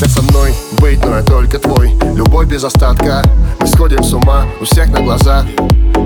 тебя 0.00 0.08
со 0.08 0.22
мной 0.22 0.54
быть, 0.78 1.04
но 1.04 1.16
я 1.16 1.22
только 1.22 1.58
твой. 1.58 1.90
Любовь 2.14 2.46
без 2.46 2.64
остатка. 2.64 3.22
Мы 3.60 3.66
сходим 3.66 4.02
с 4.02 4.12
ума 4.14 4.46
у 4.60 4.64
всех 4.64 4.88
на 4.88 5.00
глазах 5.00 5.44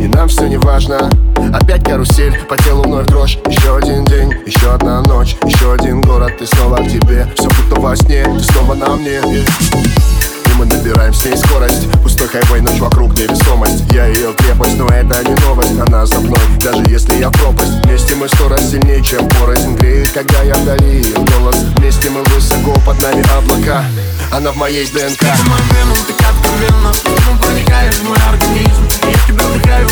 И 0.00 0.08
нам 0.08 0.28
все 0.28 0.48
не 0.48 0.56
важно. 0.56 1.08
Опять 1.52 1.84
карусель, 1.84 2.36
по 2.48 2.56
телу 2.56 2.82
вновь 2.82 3.06
дрожь. 3.06 3.38
Еще 3.46 3.76
один 3.76 4.04
день, 4.04 4.32
еще 4.46 4.72
одна 4.72 5.00
ночь. 5.02 5.36
Еще 5.44 5.72
один 5.72 6.00
город, 6.00 6.32
ты 6.38 6.46
снова 6.46 6.76
к 6.76 6.88
тебе. 6.88 7.28
Все 7.36 7.48
будто 7.48 7.80
во 7.80 7.94
сне, 7.94 8.24
ты 8.24 8.40
снова 8.40 8.74
на 8.74 8.96
мне. 8.96 9.20
И 9.20 10.50
мы 10.58 10.66
набираем 10.66 11.14
с 11.14 11.24
ней 11.24 11.36
скорость. 11.36 11.88
Пустой 12.02 12.26
хайвей, 12.26 12.62
ночь 12.62 12.80
вокруг 12.80 13.16
невесомость 13.16 13.84
Я 13.92 14.06
ее 14.06 14.32
крепость, 14.34 14.76
но 14.76 14.86
это 14.86 15.22
не 15.22 15.34
новость. 15.46 15.78
Она 15.86 16.04
за 16.04 16.18
мной, 16.18 16.40
даже 16.60 16.82
если 16.88 17.14
я 17.18 17.28
в 17.28 17.32
пропасть. 17.32 17.84
Вместе 17.84 18.16
мы 18.16 18.28
сто 18.28 18.48
раз 18.48 18.70
сильнее, 18.70 19.02
чем 19.04 19.28
порознь. 19.28 19.76
Греет, 19.76 20.10
когда 20.10 20.42
я 20.42 20.54
вдали 20.54 21.00
ее 21.00 21.14
голос. 21.14 21.56
Вместе 21.76 22.10
мы 22.10 22.22
высоко, 22.34 22.74
под 22.84 23.00
нами 23.02 23.22
облака 23.64 23.84
Она 24.32 24.52
в 24.52 24.56
моей 24.56 24.86
ДНК. 24.86 25.18
Ты 25.18 25.26
вену, 25.74 25.94
ты 26.06 26.12
откровенно 26.24 26.92
Ты 26.92 27.46
проникаешь 27.46 27.94
в 27.94 28.04
мой 28.04 28.18
организм. 28.28 28.88
Я 29.06 29.26
тебя 29.26 29.46
вдыхаю 29.46 29.88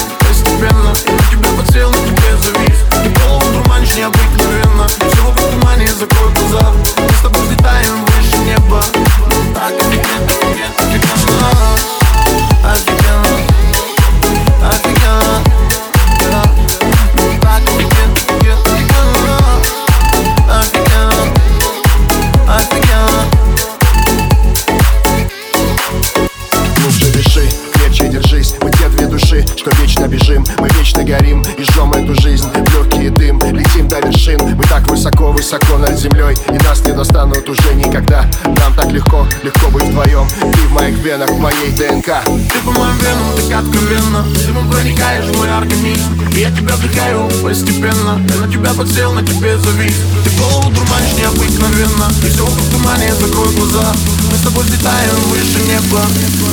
вечно 30.93 31.05
горим 31.05 31.43
и 31.43 31.63
жжем 31.63 31.93
эту 31.93 32.21
жизнь 32.21 32.47
В 32.49 32.75
легкий 32.75 33.09
дым, 33.09 33.41
летим 33.53 33.89
до 33.89 34.01
вершин 34.01 34.41
Мы 34.57 34.63
так 34.65 34.87
высоко-высоко 34.89 35.79
над 35.79 35.99
землей 35.99 36.37
И 36.49 36.65
нас 36.65 36.85
не 36.85 36.93
достанут 36.93 37.49
уже 37.49 37.75
никогда. 37.75 38.25
Нам 38.45 38.75
так 38.75 38.91
легко, 38.91 39.27
легко 39.43 39.69
быть 39.71 39.85
вдвоем 39.85 40.27
Ты 40.41 40.59
в 40.61 40.73
моих 40.73 40.99
венах, 40.99 41.31
в 41.31 41.39
моей 41.39 41.71
ДНК. 41.73 42.25
Ты 42.25 42.59
по 42.65 42.71
моим 42.73 42.97
венам, 42.99 43.37
так 43.37 43.65
откровенно. 43.65 44.25
Ты 44.35 44.53
проникаешь 44.71 45.25
в 45.27 45.39
мой 45.39 45.51
организм. 45.51 46.21
Я 46.33 46.51
тебя 46.51 46.75
вдыхаю 46.77 47.29
постепенно. 47.43 48.21
Я 48.29 48.47
на 48.47 48.53
тебя 48.53 48.73
подсел, 48.75 49.13
на 49.13 49.23
тебе 49.23 49.57
завис. 49.59 49.95
Ты 50.25 50.31
голову 50.41 50.71
дурманишь 50.71 51.15
необыкновенно. 51.17 52.09
И 52.25 52.29
все 52.29 52.45
вокруг 52.45 52.67
тумане, 52.71 53.15
закрой 53.15 53.55
глаза. 53.55 53.93
Мы 54.31 54.37
с 54.37 54.43
тобой 54.43 54.65
взлетаем 54.65 55.15
выше 55.29 55.61
неба. 55.67 56.01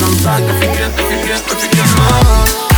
Нам 0.00 0.16
так 0.22 0.40
офигенно 0.40 0.94
Офигенно, 0.96 1.40
офигенно 1.50 2.69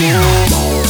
Yeah. 0.00 0.87